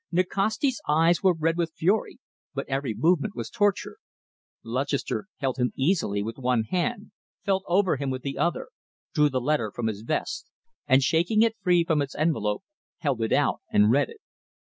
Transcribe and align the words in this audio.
Nikasti's 0.11 0.81
eyes 0.87 1.21
were 1.21 1.31
red 1.35 1.57
with 1.57 1.73
fury, 1.75 2.17
but 2.55 2.67
every 2.67 2.95
movement 2.95 3.35
was 3.35 3.51
torture. 3.51 3.97
Lutchester 4.63 5.27
held 5.37 5.57
him 5.57 5.73
easily 5.75 6.23
with 6.23 6.39
one 6.39 6.63
hand, 6.63 7.11
felt 7.45 7.61
over 7.67 7.97
him 7.97 8.09
with 8.09 8.23
the 8.23 8.35
other, 8.39 8.69
drew 9.13 9.29
the 9.29 9.39
letter 9.39 9.71
from 9.71 9.85
his 9.85 10.01
vest, 10.01 10.49
and, 10.87 11.03
shaking 11.03 11.43
it 11.43 11.55
free 11.61 11.83
from 11.83 12.01
its 12.01 12.15
envelope, 12.15 12.63
held 12.97 13.21
it 13.21 13.31
out 13.31 13.61
and 13.71 13.91
read 13.91 14.09
it. 14.09 14.21